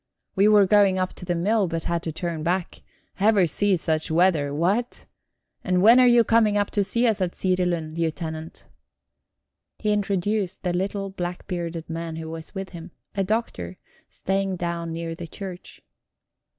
"We 0.35 0.47
were 0.47 0.65
going 0.65 0.97
up 0.97 1.13
to 1.13 1.25
the 1.25 1.35
mill, 1.35 1.67
but 1.67 1.83
had 1.83 2.01
to 2.01 2.11
turn 2.11 2.41
back. 2.41 2.81
Ever 3.19 3.45
see 3.45 3.77
such 3.77 4.09
weather 4.09 4.51
what? 4.51 5.05
And 5.63 5.83
when 5.83 5.99
are 5.99 6.07
you 6.07 6.23
coming 6.23 6.57
up 6.57 6.71
to 6.71 6.83
see 6.83 7.05
us 7.05 7.21
at 7.21 7.33
Sirilund, 7.35 7.99
Lieutenant?" 7.99 8.65
He 9.77 9.93
introduced 9.93 10.63
the 10.63 10.73
little 10.73 11.11
black 11.11 11.45
bearded 11.45 11.87
man 11.87 12.15
who 12.15 12.31
was 12.31 12.55
with 12.55 12.69
him; 12.69 12.89
a 13.13 13.23
doctor, 13.23 13.77
staying 14.09 14.55
down 14.55 14.91
near 14.91 15.13
the 15.13 15.27
church. 15.27 15.83